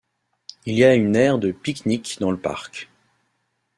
Il 0.65 0.73
y 0.79 0.83
a 0.83 0.95
une 0.95 1.15
aire 1.15 1.37
de 1.37 1.51
pique-nique 1.51 2.17
dans 2.19 2.31
le 2.31 2.39
parc. 2.39 2.89